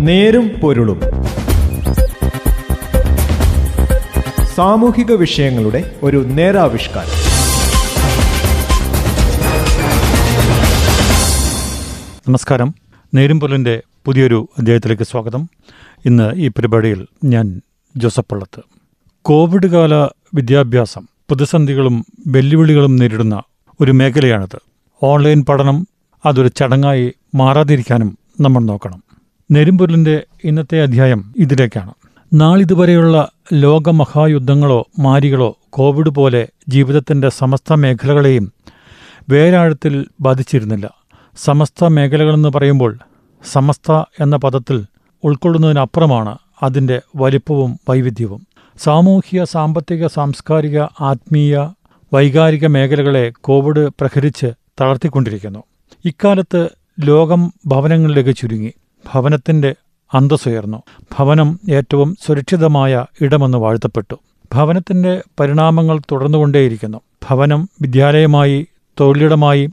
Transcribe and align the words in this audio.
നേരും 0.00 0.48
പൊരുളും. 0.48 1.00
സാമൂഹിക 4.54 5.12
വിഷയങ്ങളുടെ 5.12 5.96
ഒരു 6.02 6.24
നേരാവിഷ്കാരം. 6.26 7.08
നമസ്കാരം. 12.28 12.74
നേരും 13.14 13.40
പൊരുളിന്റെ 13.40 13.82
പുതിയൊരു 14.04 14.48
അധ്യായത്തിലേക്ക് 14.58 15.02
സ്വാഗതം. 15.02 15.48
ഇന്ന് 16.06 16.32
ഈ 16.34 16.48
പരിപാടിയിൽ 16.48 17.06
ഞാൻ 17.24 17.60
ജോസഫ് 17.96 18.24
പള്ളത്ത്. 18.32 18.62
കോവിഡ് 19.22 19.66
കാല 19.66 19.94
വിദ്യാഭ്യാസം 20.34 21.08
പ്രതിസന്ധികളും 21.30 22.06
വെല്ലുവിളികളും 22.26 22.96
നേരിടുന്ന 22.96 23.42
ഒരു 23.80 23.92
മേഖലയാണിത്. 23.92 24.58
ഓൺലൈൻ 25.02 25.44
പഠനം 25.44 25.86
അതൊരു 26.26 26.48
ചടങ്ങായി 26.48 27.14
മാറാതിരിക്കാനും 27.34 28.18
നമ്മൾ 28.40 28.60
നോക്കണം. 28.60 29.09
നെരുമ്പൊലിന്റെ 29.52 30.24
ഇന്നത്തെ 30.44 30.82
അധ്യായം 30.82 31.34
ഇതിലേക്കാണ്. 31.36 31.94
നാളിതുവരെയുള്ള 32.32 33.32
ലോകമഹായുദ്ധങ്ങളോ 33.52 34.86
മാരികളോ 34.98 35.58
കോവിഡ് 35.70 36.08
പോലെ 36.08 36.48
ജീവിതത്തിന്റെ 36.68 37.28
സമസ്ത 37.28 37.72
മേഖലകളെയും 37.72 38.52
വേരാഴത്തിൽ 39.28 40.06
ബാധിച്ചിരുന്നില്ല. 40.20 40.90
സമസ്ത 41.36 41.84
മേഖലകളെന്ന് 41.84 42.48
പറയുമ്പോൾ 42.48 42.98
സമസ്ത 43.52 43.92
എന്ന 44.20 44.36
പദത്തിൽ 44.36 44.86
ഉൾക്കൊള്ളുന്നതിനപ്പുറമാണ് 45.24 46.38
അതിന്റെ 46.62 47.02
വലിപ്പവും 47.16 47.80
വൈവിധ്യവും. 47.88 48.46
സാമൂഹിക 48.76 49.44
സാമ്പത്തിക 49.44 50.06
സാംസ്കാരിക 50.06 50.80
ആത്മീയ 51.00 51.68
വൈകാരിക 52.14 52.66
മേഖലകളെ 52.66 53.32
കോവിഡ് 53.40 53.88
പ്രഹരിച്ച് 53.88 54.46
തളർത്തിക്കൊണ്ടിരിക്കുന്നു. 54.80 55.62
ഇക്കാലത്ത് 56.04 56.68
ലോകം 57.00 57.52
ഭവനങ്ങളിലേക്ക് 57.66 58.36
ചുരുങ്ങി. 58.36 58.72
ഭവനത്തിന്റെ 59.14 59.74
അന്തസ്സുയർന്നു. 60.14 60.82
ഭവനം 61.18 61.60
ഏറ്റവും 61.70 62.16
സുരക്ഷിതമായ 62.26 63.04
ഇടമെന്ന് 63.20 63.58
വാഴ്ത്തപ്പെട്ടു. 63.58 64.16
ഭവനത്തിന്റെ 64.54 65.22
പരിണാമങ്ങൾ 65.40 66.00
തുടർന്നുകൊണ്ടേയിരിക്കുന്നു. 66.12 67.00
ഭവനം 67.30 67.68
വിദ്യാലയമായി 67.80 68.66
തൊഴിലിടമായി 69.00 69.70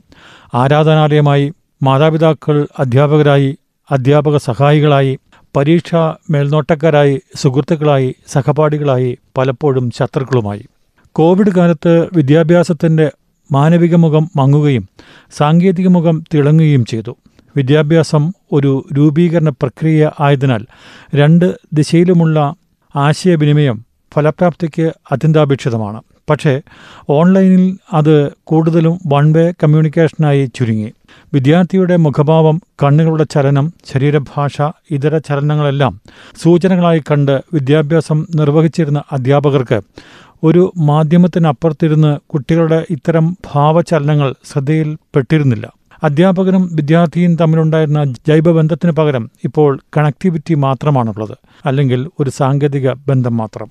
ആരാധനാലയമായി 0.54 1.52
മാതാപിതാക്കൾ 1.82 2.66
അധ്യാപകരായി 2.78 3.58
അധ്യാപക 3.90 4.36
സഹായികളായി 4.36 5.18
പരീക്ഷാ 5.56 6.16
മേൽനോട്ടക്കാരായി 6.30 7.20
സുഹൃത്തുക്കളായി 7.36 8.14
സഹപാഠികളായി 8.26 9.18
പലപ്പോഴും 9.36 9.90
ശത്രുക്കളുമായി. 9.90 10.64
കോവിഡ് 11.12 11.54
കാലത്ത് 11.56 12.08
വിദ്യാഭ്യാസത്തിന്റെ 12.12 13.12
മാനവിക 13.52 13.94
മുഖം 13.94 14.30
മങ്ങുകയും 14.36 14.88
സാങ്കേതിക 15.36 15.88
മുഖം 15.88 16.24
തിളങ്ങുകയും 16.34 16.84
ചെയ്തു. 16.84 17.16
വിദ്യാഭ്യാസം 17.58 18.32
ഒരു 18.52 18.72
രൂപീകരണ 18.96 19.48
പ്രക്രിയ 19.48 20.10
ആയതിനാൽ 20.20 20.62
രണ്ട് 21.14 21.46
ദിശയിലുമുള്ള 21.72 22.54
ആശയവിനിമയം 22.96 23.76
ഫലപ്രാപ്തിക്ക് 24.14 24.86
അത്യന്താപേക്ഷിതമാണ്. 25.12 26.00
പക്ഷേ 26.30 26.52
ഓൺലൈനിൽ 27.10 27.64
അത് 27.92 28.14
കൂടുതലും 28.44 28.94
വൺ 29.06 29.32
വേ 29.32 29.44
കമ്മ്യൂണിക്കേഷനായി 29.62 30.42
ചുരുങ്ങി. 30.54 30.90
വിദ്യാർത്ഥിയുടെ 31.34 31.96
മുഖഭാവം 31.96 32.56
കണ്ണുകളുടെ 32.82 33.24
ചലനം 33.24 33.66
ശരീരഭാഷ 33.92 34.56
ഇതര 34.90 35.18
ചലനങ്ങളെല്ലാം 35.18 35.94
സൂചനകളായി 36.42 37.00
കണ്ട് 37.10 37.34
വിദ്യാഭ്യാസം 37.54 38.26
നിർവഹിച്ചിരുന്ന 38.34 39.02
അധ്യാപകർക്ക് 39.12 39.80
ഒരു 40.42 40.62
മാധ്യമത്തിനപ്പുറത്തിരുന്ന് 40.90 42.12
കുട്ടികളുടെ 42.30 42.78
ഇത്തരം 42.90 43.24
ഭാവചലനങ്ങൾ 43.54 44.34
ശ്രദ്ധയിൽപ്പെട്ടിരുന്നില്ല. 44.52 45.66
അധ്യാപകനും 46.02 46.70
വിദ്യാർത്ഥിയും 46.72 47.36
തമ്മിലുണ്ടായിരുന്ന 47.36 48.04
ജൈവബന്ധത്തിന് 48.04 48.92
പകരം 48.92 49.30
ഇപ്പോൾ 49.44 49.80
കണക്ടിവിറ്റി 49.96 50.54
മാത്രമാണുള്ളത് 50.54 51.38
അല്ലെങ്കിൽ 51.66 52.10
ഒരു 52.20 52.30
സാങ്കേതിക 52.30 52.92
ബന്ധം 52.92 53.36
മാത്രം. 53.36 53.68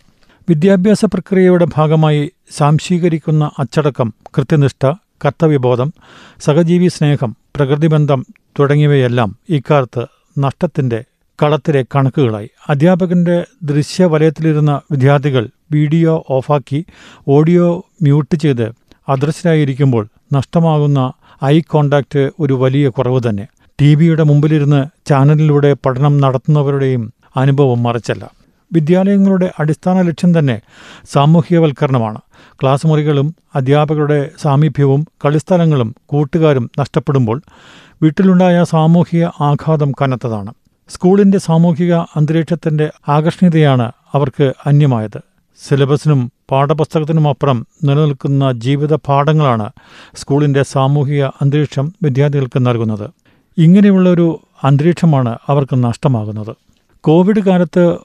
വിദ്യാഭ്യാസ 0.49 1.05
പ്രക്രിയയുടെ 1.05 1.67
ഭാഗമായി 1.75 2.31
സാംശീകരിക്കുന്ന 2.57 3.51
അച്ചടക്കം 3.59 4.13
കൃത്യനിഷ്ഠ 4.37 4.85
കർത്തവ്യബോധം 5.25 5.93
സഹജീവി 6.39 6.87
സ്നേഹം 6.87 7.35
പ്രകൃതിബന്ധം 7.55 8.25
തുടങ്ങിയവയെല്ലാം 8.59 9.37
ഇക്കാലത്ത് 9.49 10.07
നഷ്ടത്തിന്റെ 10.39 11.03
കളത്തിലെ 11.43 11.85
കണക്കുകളായി. 11.95 12.49
അധ്യാപകന്റെ 12.69 13.45
ദൃശ്യവലയത്തിലിരുന്ന 13.63 14.81
വിദ്യാർത്ഥികൾ 14.91 15.49
വീഡിയോ 15.71 16.25
ഓഫാക്കി 16.29 16.85
ഓഡിയോ 17.27 17.85
മ്യൂട്ട് 18.01 18.35
ചെയ്ത് 18.35 18.67
അദൃശ്യരായിരിക്കുമ്പോൾ 19.09 20.07
നഷ്ടമാകുന്ന 20.33 21.01
ഐ 21.45 21.61
കോണ്ടാക്റ്റ് 21.61 22.31
ഒരു 22.39 22.53
വലിയ 22.53 22.89
കുറവ് 22.89 23.21
തന്നെ. 23.29 23.47
ടി 23.81 23.95
വിയുടെ 23.95 24.23
മുമ്പിലിരുന്ന് 24.23 24.85
ചാനലിലൂടെ 25.05 25.73
പഠനം 25.73 26.21
നടത്തുന്നവരുടെയും 26.21 27.13
അനുഭവം 27.37 27.83
മറിച്ചല്ല. 27.83 28.29
വിദ്യാലയങ്ങളുടെ 28.73 29.51
അടിസ്ഥാന 29.59 30.01
ലക്ഷ്യം 30.01 30.39
തന്നെ 30.39 30.61
സാമൂഹ്യവൽക്കരണമാണ്. 31.11 32.21
ക്ലാസ് 32.61 32.87
മുറികളും 32.87 33.35
അധ്യാപകരുടെ 33.55 34.29
സാമീപ്യവും 34.41 35.07
കളിസ്ഥലങ്ങളും 35.25 35.95
കൂട്ടുകാരും 36.05 36.71
നഷ്ടപ്പെടുമ്പോൾ 36.79 37.41
വീട്ടിലുണ്ടായ 38.03 38.63
സാമൂഹിക 38.63 39.23
ആഘാതം 39.23 39.91
കനത്തതാണ്. 39.91 40.53
സ്കൂളിന്റെ 40.89 41.37
സാമൂഹിക 41.37 41.93
അന്തരീക്ഷത്തിന്റെ 41.93 42.91
ആകർഷണീയതയാണ് 43.09 43.91
അവർക്ക് 44.13 44.53
അന്യമായത്. 44.65 45.21
സിലബസിനും 45.67 46.31
പാഠപുസ്തകത്തിനുമപ്പുറം 46.51 47.67
നിലനിൽക്കുന്ന 47.83 48.51
ജീവിത 48.51 48.95
പാഠങ്ങളാണ് 48.95 49.69
സ്കൂളിന്റെ 50.15 50.63
സാമൂഹിക 50.63 51.23
അന്തരീക്ഷം 51.23 51.93
വിദ്യാർത്ഥികൾക്ക് 52.03 52.59
നൽകുന്നത്. 52.59 53.09
ഇങ്ങനെയുള്ള 53.57 54.09
ഒരു 54.09 54.39
അന്തരീക്ഷമാണ് 54.63 55.37
അവർക്ക് 55.47 55.83
നഷ്ടമാകുന്നത്. 55.83 56.55
കോവിഡ് 57.01 57.39
കാലത്ത് 57.39 57.97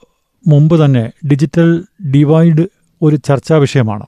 മുമ്പ് 0.47 0.85
തന്നെ 0.85 1.11
ഡിജിറ്റൽ 1.31 1.83
ഡിവൈഡ് 2.15 2.67
ഒരു 3.01 3.15
ചർച്ചാ 3.15 3.55
വിഷയമാണ്. 3.55 4.05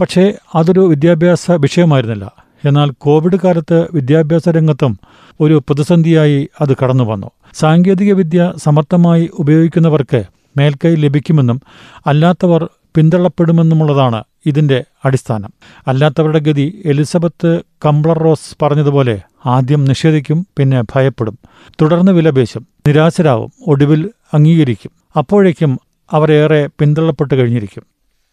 പക്ഷേ 0.00 0.34
അതൊരു 0.54 0.80
വിദ്യാഭ്യാസ 0.80 1.50
വിഷയമായിരുന്നില്ല. 1.50 2.32
എന്നാൽ 2.64 2.90
കോവിഡ് 2.90 3.36
കാലത്ത് 3.44 3.88
വിദ്യാഭ്യാസ 3.94 4.48
രംഗത്തും 4.48 4.98
ഒരു 5.40 5.58
പ്രതിസന്ധിയായി 5.58 6.48
അത് 6.60 6.76
കടന്നു 6.82 7.04
വന്നു. 7.04 7.30
സാങ്കേതികവിദ്യ 7.54 8.52
സമർത്ഥമായി 8.56 9.30
ഉപയോഗിക്കുന്നവർക്ക് 9.34 10.24
മേൽക്കൈ 10.56 10.94
ലഭിക്കുമെന്നും 10.94 11.60
അല്ലാത്തവർ 12.06 12.68
പിന്തള്ളപ്പെടുമെന്നുമുള്ളതാണ് 12.94 14.24
ഇതിന്റെ 14.46 14.84
അടിസ്ഥാനം. 15.04 15.50
അല്ലാത്തവരുടെ 15.88 16.38
ഗതി 16.38 16.82
എലിസബത്ത് 16.84 17.62
കംബ്ലർ 17.86 18.18
റോസ് 18.18 18.64
പറഞ്ഞതുപോലെ 18.64 19.20
ആദ്യം 19.46 19.84
നിഷേധിക്കും 19.84 20.46
പിന്നെ 20.56 20.82
ഭയപ്പെടും. 20.82 21.38
തുടർന്ന് 21.82 22.12
വിലപേശും 22.12 22.66
നിരാശരാവും 22.86 23.52
ഒടുവിൽ 23.66 24.10
അംഗീകരിക്കും. 24.34 24.90
അപ്പോഴേക്കും 25.18 25.80
അവരേറെ 26.10 26.68
പിന്തള്ളപ്പെട്ട് 26.78 27.34
കഴിഞ്ഞിരിക്കും. 27.34 27.82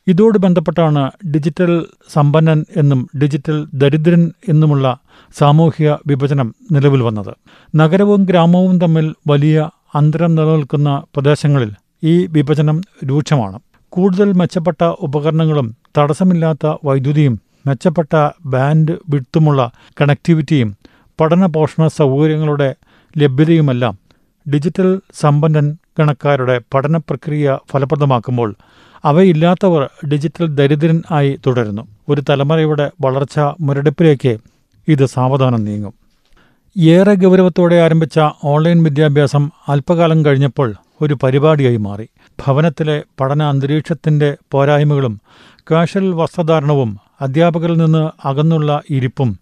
ഇതോട് 0.07 0.37
ബന്ധപ്പെട്ടാണ് 0.37 1.11
ഡിജിറ്റൽ 1.27 1.85
സമ്പന്നൻ 2.13 2.65
എന്നും 2.77 3.09
ഡിജിറ്റൽ 3.23 3.67
ദരിദ്രൻ 3.73 4.31
എന്നുമുള്ള 4.49 4.97
സാമൂഹിക 5.37 5.91
വിഭജനം 6.07 6.55
നിലവിൽ 6.71 7.01
വന്നത്. 7.01 7.35
നഗരവും 7.75 8.23
ഗ്രാമവും 8.23 8.79
തമ്മിൽ 8.79 9.15
വലിയ 9.27 9.69
അന്തരം 9.95 10.35
നിലനിൽക്കുന്ന 10.35 11.03
പ്രദേശങ്ങളിൽ 11.15 11.71
ഈ 12.03 12.25
വിഭജനം 12.25 12.81
രൂക്ഷമാണ്. 13.05 13.59
കൂടുതൽ 13.89 14.33
മെച്ചപ്പെട്ട 14.33 14.83
ഉപകരണങ്ങളും 14.83 15.75
തടസ്സമില്ലാത്ത 15.97 16.75
വൈദ്യുതിയും 16.85 17.41
മെച്ചപ്പെട്ട 17.67 18.29
ബാൻഡ് 18.45 18.91
വിട്ടുമുള്ള 19.09 19.71
കണക്ടിവിറ്റിയും 20.01 20.75
പഠന 21.21 21.45
പോഷണ 21.45 21.87
സൗകര്യങ്ങളുടെ 21.87 22.75
ലഭ്യതയുമെല്ലാം 23.17 23.99
ഡിജിറ്റൽ 24.53 25.01
സമ്പന്നൻ 25.13 25.77
ഗണക്കാരുടെ 25.99 26.61
പഠന 26.73 26.97
പ്രക്രിയ 26.97 27.57
ഫലപ്രദമാക്കുമ്പോൾ 27.71 28.55
അവയില്ലാത്തവർ 29.05 29.89
ഡിജിറ്റൽ 30.09 30.47
ദരിദ്രൻ 30.47 31.03
ആയി 31.11 31.39
തുടരുന്നു. 31.47 31.81
ഒരു 32.09 32.23
തലമുറയുടെ 32.29 32.91
വളർച്ച 33.01 33.39
മുരടിപ്പിലേക്ക് 33.39 34.37
ഇത് 34.87 35.05
സാവധാനം 35.05 35.63
നീങ്ങും. 35.63 35.93
ഏറെ 36.77 37.13
ഗൗരവത്തോടെ 37.15 37.75
ആരംഭിച്ച 37.75 38.19
ഓൺലൈൻ 38.43 38.83
വിദ്യാഭ്യാസം 38.83 39.51
അല്പകാലം 39.69 40.25
കഴിഞ്ഞപ്പോൾ 40.25 40.73
ഒരു 41.01 41.13
പരിപാടിയായി 41.23 41.77
മാറി. 41.77 42.09
ഭവനത്തിലെ 42.47 43.03
പഠന 43.19 43.43
അന്തരീക്ഷത്തിന്റെ 43.43 44.37
പോരായ്മകളും 44.51 45.21
കാഷ്വൽ 45.71 46.13
വസ്ത്രധാരണവും 46.13 46.99
അധ്യാപകരിൽ 47.21 47.77
നിന്ന് 47.77 48.27
അകന്നുള്ള 48.27 48.81
ഇരിപ്പും 48.89 49.39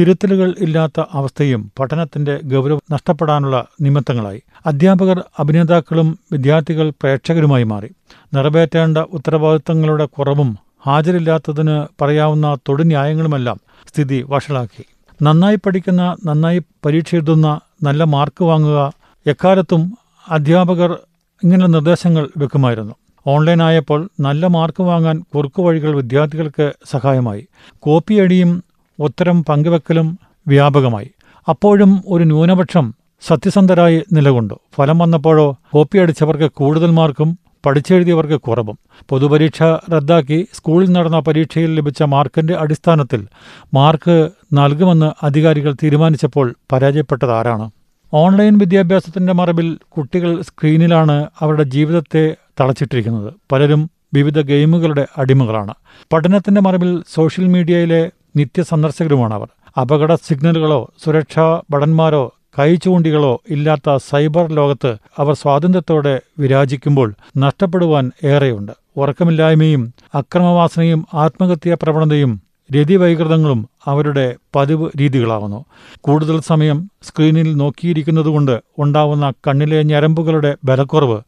തിരുത്തലുകൾ 0.00 0.54
ഇല്ലാത്ത 0.58 1.04
അവസ്ഥയും 1.12 1.72
പഠനത്തിന്റെ 1.78 2.40
ഗൗരവം 2.44 2.80
നഷ്ടപ്പെടാനുള്ള 2.90 3.66
നിമിത്തങ്ങളായി. 3.80 4.42
അധ്യാപകർ 4.66 5.24
അഭിനേതാക്കളും 5.38 6.18
വിദ്യാർത്ഥികൾ 6.32 6.90
പ്രേക്ഷകരുമായി 6.90 7.64
മാറി. 7.64 7.90
നിറവേറ്റേണ്ട 8.34 8.98
ഉത്തരവാദിത്തങ്ങളുടെ 8.98 10.04
കുറവും 10.04 10.58
ഹാജരില്ലാത്തതിന് 10.86 11.86
പറയാവുന്ന 12.00 12.56
തൊടുന്യായങ്ങളുമെല്ലാം 12.68 13.60
സ്ഥിതി 13.88 14.24
വഷളാക്കി. 14.28 14.84
നന്നായി 15.22 15.56
പഠിക്കുന്ന 15.56 16.16
നന്നായി 16.26 16.62
പരീക്ഷ 16.84 17.14
എഴുതുന്ന 17.14 17.60
നല്ല 17.82 18.04
മാർക്ക് 18.04 18.44
വാങ്ങുക 18.44 18.92
എക്കാലത്തും 19.26 19.98
അധ്യാപകർ 20.30 20.98
ഇങ്ങനെ 21.42 21.66
നിർദ്ദേശങ്ങൾ 21.66 22.28
വെക്കുമായിരുന്നു. 22.36 22.94
ഓൺലൈനായപ്പോൾ 23.26 24.08
നല്ല 24.20 24.46
മാർക്ക് 24.46 24.82
വാങ്ങാൻ 24.82 25.24
കുറുക്കു 25.36 25.62
വഴികൾ 25.62 25.96
വിദ്യാർത്ഥികൾക്ക് 25.96 26.72
സഹായമായി. 26.90 27.46
കോപ്പി 27.78 28.14
അടിയും 28.14 28.64
ഉത്തരം 28.98 29.44
പങ്കുവെക്കലും 29.44 30.18
വ്യാപകമായി. 30.46 31.10
അപ്പോഴും 31.48 32.02
ഒരു 32.06 32.24
ന്യൂനപക്ഷം 32.24 32.94
സത്യസന്ധരായി 33.26 34.02
നിലകൊണ്ടു. 34.12 34.54
ഫലം 34.76 34.98
വന്നപ്പോഴോ 34.98 35.56
കോപ്പി 35.72 35.98
അടിച്ചവർക്ക് 35.98 36.50
കൂടുതൽ 36.50 36.90
മാർക്കും 36.90 37.38
പഠിച്ചെഴുതിയവർക്ക് 37.66 38.40
കുറവും. 38.40 38.78
പൊതുപരീക്ഷ 39.08 39.62
റദ്ദാക്കി 39.62 40.46
സ്കൂളിൽ 40.52 40.90
നടന്ന 40.90 41.18
പരീക്ഷയിൽ 41.18 41.74
ലഭിച്ച 41.74 42.02
മാർക്കിന്റെ 42.02 42.54
അടിസ്ഥാനത്തിൽ 42.54 43.26
മാർക്ക് 43.74 44.30
നൽകുമെന്ന് 44.52 45.26
അധികാരികൾ 45.26 45.72
തീരുമാനിച്ചപ്പോൾ 45.72 46.54
പരാജയപ്പെട്ടത് 46.72 47.32
ആരാണ് 47.32 47.70
ഓൺലൈൻ 48.12 48.58
വിദ്യാഭ്യാസത്തിന്റെ 48.58 49.32
മറവിൽ 49.32 49.78
കുട്ടികൾ 49.88 50.42
സ്ക്രീനിലാണ് 50.42 51.26
അവരുടെ 51.40 51.62
ജീവിതത്തെ 51.62 52.36
തളച്ചിട്ടിരിക്കുന്നത്. 52.60 53.34
പലരും 53.52 53.90
വിവിധ 54.14 54.40
ഗെയിമുകളുടെ 54.40 55.06
അടിമകളാണ്. 55.18 55.74
പഠനത്തിന്റെ 56.12 56.60
മറവിൽ 56.60 57.02
സോഷ്യൽ 57.14 57.46
മീഡിയയിലെ 57.46 58.10
നിത്യസന്ദർശകരുമാണ് 58.36 59.34
അവർ 59.34 59.48
അപകട 59.80 60.14
സിഗ്നലുകളോ 60.14 60.90
സുരക്ഷാ 61.04 61.62
ഭടന്മാരോ 61.70 62.34
കൈചൂണ്ടികളോ 62.58 63.42
ഇല്ലാത്ത 63.50 63.96
സൈബർ 63.96 64.52
ലോകത്ത് 64.52 64.96
അവർ 65.18 65.34
സ്വാതന്ത്ര്യത്തോടെ 65.34 66.20
വിരാജിക്കുമ്പോൾ 66.38 67.14
നഷ്ടപ്പെടുവാൻ 67.38 68.12
ഏറെയുണ്ട്. 68.24 68.72
ഉറക്കമില്ലായ്മയും 68.96 69.94
അക്രമവാസനയും 70.14 71.06
ആത്മഹത്യാ 71.14 71.76
പ്രവണതയും 71.82 72.42
രതിവൈകൃതങ്ങളും 72.74 73.68
അവരുടെ 73.86 74.36
പതിവ് 74.56 74.90
രീതികളാവുന്നു. 75.00 75.64
കൂടുതൽ 76.00 76.40
സമയം 76.40 76.90
സ്ക്രീനിൽ 77.02 77.56
നോക്കിയിരിക്കുന്നതുകൊണ്ട് 77.56 78.60
ഉണ്ടാവുന്ന 78.78 79.32
കണ്ണിലെ 79.46 79.82
ഞരമ്പുകളുടെ 79.82 80.56
ബലക്കുറവ് 80.64 81.20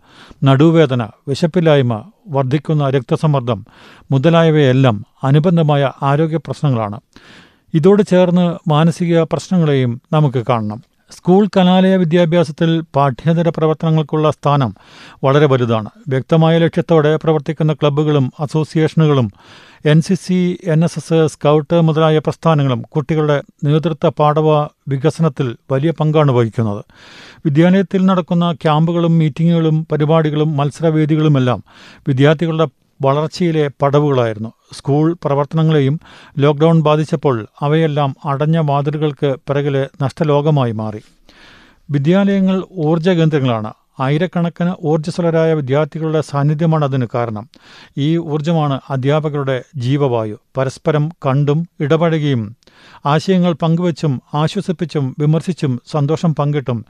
നടുവേദന 0.45 1.03
വിശപ്പില്ലായ്മ 1.29 2.05
വർദ്ധിക്കുന്ന 2.29 2.91
രക്തസമ്മർദ്ദം 2.91 3.67
മുതലായവയെല്ലാം 4.11 5.07
അനുബന്ധമായ 5.25 5.93
ആരോഗ്യ 6.03 6.37
പ്രശ്നങ്ങളാണ്. 6.37 7.01
ഇതോട് 7.75 8.03
ചേർന്ന് 8.03 8.71
മാനസിക 8.71 9.23
പ്രശ്നങ്ങളെയും 9.23 10.01
നമുക്ക് 10.13 10.45
കാണണം. 10.49 10.92
സ്കൂൾ 11.17 11.49
കലാലയ 11.57 11.97
വിദ്യാഭ്യാസത്തിൽ 11.97 12.83
പാഠ്യേതര 12.97 13.49
പ്രവർത്തനങ്ങൾക്കുള്ള 13.49 14.31
സ്ഥാനം 14.31 14.75
വളരെ 15.25 15.47
വലുതാണ്. 15.47 15.91
വ്യക്തമായ 16.09 16.59
ലക്ഷ്യത്തോടെ 16.59 17.17
പ്രവർത്തിക്കുന്ന 17.17 17.73
ക്ലബ്ബുകളും 17.73 18.33
അസോസിയേഷനുകളും 18.41 19.33
N 19.87 20.01
C 20.01 20.15
C 20.15 20.59
N 20.65 20.85
S 20.85 20.99
S 20.99 21.33
scout 21.33 21.81
മുതലായ 21.81 22.19
പ്രസ്ഥാനങ്ങളും 22.19 22.83
കുട്ടികളുടെ 22.83 23.43
നേതൃത്വ 23.65 24.09
പാഠവ 24.09 24.51
വികസനത്തിൽ 24.89 25.57
വലിയ 25.73 25.91
പങ്കാണ് 25.91 26.33
വഹിക്കുന്നത്. 26.33 26.85
വിദ്യാലയത്തിൽ 27.45 28.07
നടക്കുന്ന 28.07 28.53
ക്യാമ്പുകളും 28.53 29.19
മീറ്റിങ്ങുകളും 29.19 29.87
പരിപാടികളും 29.93 30.57
മത്സരവേദികളുമെല്ലാം 30.57 31.63
വിദ്യാർത്ഥികളുടെ 32.09 32.67
വളർച്ചയിലെ 33.03 33.71
പടവുകളായിരുന്നു. 33.83 34.53
സ്കൂൾ 34.73 35.17
പ്രവർത്തനങ്ങളെയും 35.25 36.01
ലോക്ക്ഡൗൺ 36.39 36.81
ബാധിച്ചപ്പോൾ 36.81 37.47
അവയെല്ലാം 37.61 38.17
അടഞ്ഞ 38.25 38.59
വാതിലുകൾക്ക് 38.59 39.35
പിറകിലെ 39.49 39.89
നഷ്ടലോകമായി 40.03 40.73
മാറി. 40.73 41.03
വിദ്യാലയങ്ങൾ 41.91 42.63
ഊർജ 42.79 43.09
കേന്ദ്രങ്ങളാണ് 43.09 43.73
ആയിരക്കണക്കിന് 44.01 44.87
ഊർജസ്വലരായ 44.87 45.55
വിദ്യാർത്ഥികളുടെ 45.55 46.21
സാന്നിധ്യമാണ് 46.21 46.85
അതിന് 46.85 47.07
കാരണം. 47.15 47.49
ഈ 47.99 48.17
ഊർജമാണ് 48.17 48.81
അധ്യാപകരുടെ 48.91 49.65
ജീവവായു. 49.77 50.39
പരസ്പരം 50.57 51.09
കണ്ടും 51.27 51.69
ഇടപഴകിയും 51.81 52.57
ആശയങ്ങൾ 53.07 53.53
പങ്കുവച്ചും 53.53 54.23
ആശ്വസിപ്പിച്ചും 54.35 55.17
വിമർശിച്ചും 55.19 55.81
സന്തോഷം 55.91 56.35
പങ്കിട്ടും 56.35 56.85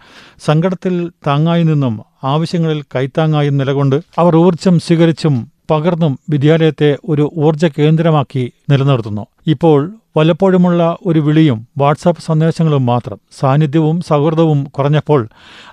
സങ്കടത്തിൽ 0.44 1.10
താങ്ങായി 1.26 1.62
നിന്നും 1.62 2.02
ആവശ്യങ്ങളിൽ 2.24 2.82
കൈത്താങ്ങായും 2.82 3.56
നിലകൊണ്ട് 3.56 4.00
അവർ 4.18 4.36
ഊർജം 4.36 4.80
സ്വീകരിച്ചും 4.80 5.51
പകർന്നും 5.70 6.18
വിദ്യാലയത്തെ 6.30 6.96
ഒരു 7.08 7.30
ഊർജ 7.36 7.66
കേന്ദ്രമാക്കി 7.78 8.52
നിലനിർത്തുന്നു. 8.70 9.26
ഇപ്പോൾ 9.46 9.94
വല്ലപ്പോഴുമുള്ള 10.16 10.96
ഒരു 11.06 11.20
വിളിയും 11.20 11.68
വാട്സാപ്പ് 11.78 12.22
സന്ദേശങ്ങളും 12.22 12.86
മാത്രം 12.86 13.18
സാന്നിധ്യവും 13.40 14.00
സൗഹൃദവും 14.00 14.64
കുറഞ്ഞപ്പോൾ 14.64 15.28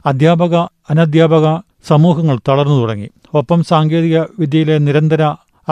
അധ്യാപക 0.06 0.56
അനധ്യാപക 0.90 1.62
സമൂഹങ്ങൾ 1.88 2.40
തളർന്നു 2.48 2.80
തുടങ്ങി. 2.80 3.10
ഒപ്പം 3.34 3.64
സാങ്കേതിക 3.64 4.20
വിദ്യയിലെ 4.40 4.78
നിരന്തര 4.78 5.24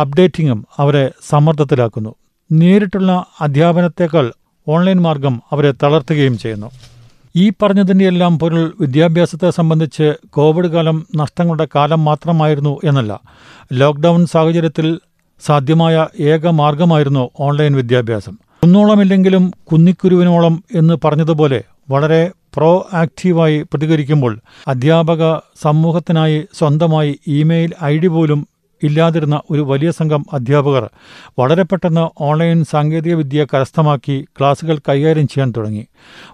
അപ്ഡേറ്റിംഗും 0.01 0.67
അവരെ 0.77 1.11
സമ്മർദ്ദത്തിലാക്കുന്നു. 1.29 2.15
നേരിട്ടുള്ള 2.51 3.25
അധ്യാപനത്തേക്കാൾ 3.41 4.33
ഓൺലൈൻ 4.67 5.01
മാർഗം 5.01 5.41
അവരെ 5.51 5.71
തളർത്തുകയും 5.71 6.37
ചെയ്യുന്നു. 6.37 6.71
ഈ 7.35 7.49
പറഞ്ഞതിന്റെയെല്ലാം 7.49 8.39
പൊരുൾ 8.39 8.73
വിദ്യാഭ്യാസത്തെ 8.79 9.49
സംബന്ധിച്ച് 9.49 10.13
കോവിഡ് 10.29 10.67
കാലം 10.67 11.07
നഷ്ടങ്ങളുടെ 11.15 11.67
കാലം 11.75 12.05
മാത്രമായിരുന്നു 12.05 12.79
എന്നല്ല. 12.83 13.19
ലോക്ക്ഡൗൺ 13.73 14.25
സാഹചര്യത്തിൽ 14.25 14.99
സാധ്യമായ 15.45 16.07
ഏക 16.19 16.47
മാർഗമായിരുന്നു 16.47 17.29
ഓൺലൈൻ 17.39 17.75
വിദ്യാഭ്യാസം. 17.75 18.37
കുന്നോളമില്ലെങ്കിലും 18.63 19.53
കുന്നിക്കുരുവിനോളം 19.71 20.63
എന്ന് 20.75 20.97
പറഞ്ഞതുപോലെ 21.05 21.63
വളരെ 21.89 22.31
പ്രോ 22.55 22.87
ആക്റ്റീവായി 22.93 23.61
പ്രതികരിക്കുമ്പോൾ 23.61 24.39
അധ്യാപക 24.67 25.37
സമൂഹത്തിനായി 25.61 26.45
സ്വന്തമായി 26.53 27.19
ഇമെയിൽ 27.27 27.73
ഐ 27.83 27.97
ഡി 27.97 28.07
പോലും 28.07 28.47
ഇല്ലാതിരുന്ന 28.83 29.41
ഒരു 29.51 29.61
വലിയ 29.61 29.91
സംഘം 29.91 30.25
അധ്യാപകർ 30.33 30.89
വളരെ 31.39 31.63
പെട്ടെന്ന് 31.63 32.23
ഓൺലൈൻ 32.23 32.63
സാങ്കേതികവിദ്യ 32.63 33.45
കരസ്ഥമാക്കി 33.53 34.27
ക്ലാസുകൾ 34.39 34.77
കൈകാര്യം 34.77 35.27
ചെയ്യാൻ 35.27 35.53
തുടങ്ങി. 35.57 35.87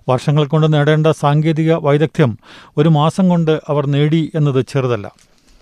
വർഷങ്ങൾ 0.09 0.45
കൊണ്ട് 0.45 0.73
നേടേണ്ട 0.73 1.07
സാങ്കേതിക 1.07 1.73
വൈദഗ്ധ്യം 1.73 2.37
ഒരു 2.77 2.89
മാസം 2.89 3.29
കൊണ്ട് 3.29 3.59
അവർ 3.67 3.85
നേടി 3.85 4.31
എന്നത് 4.35 4.65
ചെറുതല്ല. 4.69 5.11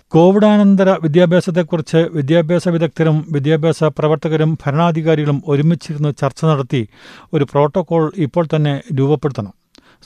കോവിഡാനന്തര 0.09 0.89
വിദ്യാഭ്യാസത്തെക്കുറിച്ച് 0.89 1.97
വിദ്യാഭ്യാസ 1.97 2.67
വിദഗ്ധരും 2.67 3.25
വിദ്യാഭ്യാസ 3.31 3.83
പ്രവർത്തകരും 3.83 4.57
ഭരണാധികാരികളും 4.65 5.43
ഒരുമിച്ചിരുന്ന് 5.47 6.13
ചർച്ച 6.21 6.45
നടത്തി 6.45 6.87
ഒരു 7.33 7.43
പ്രോട്ടോകോൾ 7.43 8.11
ഇപ്പോൾ 8.17 8.47
തന്നെ 8.55 8.81
രൂപപ്പെടുത്തണം. 8.93 9.53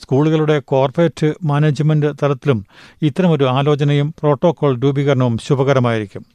സ്കൂളുകളുടെ 0.02 0.58
കോർപ്പറേറ്റ് 0.58 1.34
മാനേജ്മെന്റ് 1.42 2.06
തലത്തിലും 2.22 2.66
ഇത്തരമൊരു 3.02 3.44
ആലോചനയും 3.44 4.14
പ്രോട്ടോകോൾ 4.20 4.78
രൂപീകരണവും 4.78 5.38
ശുഭകരമായിരിക്കും. 5.38 6.26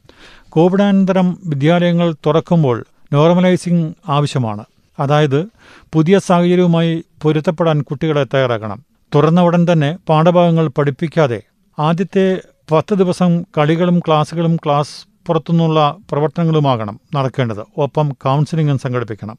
കോവിഡാനന്തരം 0.49 1.37
വിദ്യാലയങ്ങൾ 1.45 2.15
തുറക്കുമ്പോൾ 2.25 2.85
നോർമലൈസിംഗ് 3.13 3.93
ആവശ്യമാണ്. 4.09 4.63
അതായത് 4.99 5.47
പുതിയ 5.93 6.19
സാഹചര്യവുമായി 6.19 7.03
പൊരുത്തപ്പെടാൻ 7.21 7.81
കുട്ടികളെ 7.81 8.23
തയ്യാറാക്കണം 8.23 8.83
തുറന്ന 9.15 9.41
ഉടൻ 9.41 9.67
തന്നെ 9.71 9.97
പാഠഭാഗങ്ങൾ 10.09 10.67
പഠിപ്പിക്കാതെ 10.67 11.41
ആദ്യത്തെ 11.79 12.41
പത്ത് 12.71 12.95
ദിവസം 12.95 13.41
കളികളും 13.41 13.99
ക്ലാസ്സുകളും 13.99 14.55
ക്ലാസ് 14.55 15.07
പുറത്തുനിന്നുള്ള 15.27 15.95
പ്രവർത്തനങ്ങളുമാകണം 16.11 16.99
നടക്കേണ്ടത്. 17.15 17.63
ഒപ്പം 17.77 18.09
കൗൺസിലിംഗും 18.09 18.77
സംഘടിപ്പിക്കണം. 18.77 19.37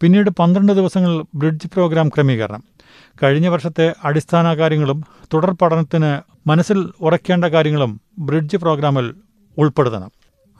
പിന്നീട് 0.00 0.30
പന്ത്രണ്ട് 0.30 0.72
ദിവസങ്ങൾ 0.72 1.24
ബ്രിഡ്ജ് 1.34 1.68
പ്രോഗ്രാം 1.68 2.08
ക്രമീകരണം. 2.08 2.73
കഴിഞ്ഞ 3.22 3.48
വർഷത്തെ 3.48 3.94
അടിസ്ഥാന 4.04 4.56
കാര്യങ്ങളും 4.56 5.04
തുടർ 5.34 5.50
പഠനത്തിന് 5.50 6.20
മനസ്സിൽ 6.48 6.90
ഉറയ്ക്കേണ്ട 7.00 7.44
കാര്യങ്ങളും 7.44 8.00
ബ്രിഡ്ജ് 8.18 8.56
പ്രോഗ്രാമിൽ 8.56 9.14
ഉൾപ്പെടുത്തണം. 9.58 10.10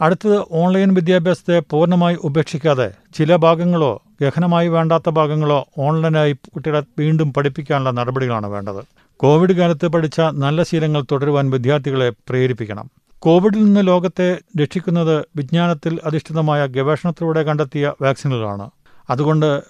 അടുത്തത് 0.00 0.44
ഓൺലൈൻ 0.52 0.94
വിദ്യാഭ്യാസത്തെ 0.94 1.62
പൂർണമായി 1.70 2.16
ഉപേക്ഷിക്കാതെ 2.24 2.92
ചില 3.14 3.36
ഭാഗങ്ങളോ 3.36 4.02
ഗഹനമായി 4.22 4.68
വേണ്ടാത്ത 4.68 5.10
ഭാഗങ്ങളോ 5.10 5.66
ഓൺലൈനായി 5.78 6.32
കുട്ടികളെ 6.32 6.82
വീണ്ടും 6.98 7.32
പഠിപ്പിക്കാനുള്ള 7.32 7.90
നടപടികളാണ് 7.90 8.46
വേണ്ടത്. 8.46 8.84
കോവിഡ് 9.16 9.52
കാലത്ത് 9.52 9.88
പഠിച്ച 9.88 10.20
നല്ല 10.20 10.62
ശീലങ്ങൾ 10.62 11.04
തുടരുവാൻ 11.12 11.50
വിദ്യാർത്ഥികളെ 11.50 12.10
പ്രേരിപ്പിക്കണം. 12.10 12.90
കോവിഡിൽ 13.18 13.64
നിന്ന് 13.64 13.86
ലോകത്തെ 13.86 14.38
രക്ഷിക്കുന്നത് 14.62 15.24
വിജ്ഞാനത്തിൽ 15.36 16.00
അധിഷ്ഠിതമായ 16.04 16.66
ഗവേഷണത്തിലൂടെ 16.66 17.42
കണ്ടെത്തിയ 17.42 17.92
വാക്സിനുകളാണ്. 18.02 18.70
അതുകൊണ്ട് 19.10 19.62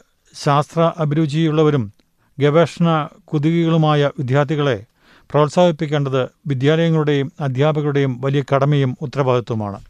ശാസ്ത്ര 0.44 0.92
അഭിരുചിയുള്ളവരും 0.98 1.92
ഗവേഷണ 2.38 3.08
കുതുകികളുമായ 3.24 4.10
വിദ്യാർത്ഥികളെ 4.18 4.84
പ്രോത്സാഹിപ്പിക്കേണ്ടത് 5.30 6.28
വിദ്യാലയങ്ങളുടെയും 6.46 7.32
അധ്യാപകരുടെയും 7.40 8.20
വലിയ 8.20 8.44
കടമയും 8.54 8.96
ഉത്തരവാദിത്വമാണ് 9.00 9.80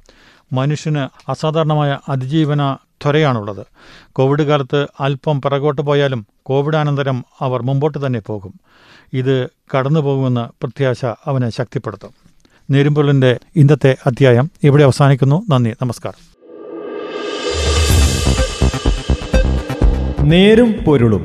മനുഷ്യന് 0.52 1.30
അസാധാരണമായ 1.30 1.98
അതിജീവന 2.08 2.76
ത്വരയാണുള്ളത്. 3.04 3.66
കോവിഡ് 4.12 4.42
കാലത്ത് 4.42 4.86
അല്പം 5.00 5.42
പിറകോട്ട് 5.42 5.82
പോയാലും 5.82 6.26
കോവിഡാനന്തരം 6.42 7.24
അവർ 7.40 7.62
മുമ്പോട്ട് 7.62 8.06
തന്നെ 8.06 8.20
പോകും. 8.20 8.54
ഇത് 9.12 9.48
കടന്നു 9.76 10.00
പോകുമെന്ന് 10.00 10.40
പ്രത്യാശ 10.40 11.04
അവനെ 11.04 11.50
ശക്തിപ്പെടുത്തും. 11.50 12.10
നേരുംപൊരുളിന്റെ 12.70 13.38
ഇന്നത്തെ 13.56 13.96
അധ്യായം 14.06 14.50
ഇവിടെ 14.62 14.84
അവസാനിക്കുന്നു. 14.84 15.42
നന്ദി. 15.50 15.74
നമസ്കാരം. 15.82 16.34
നേരും 20.28 20.72
പൊരുളും 20.86 21.24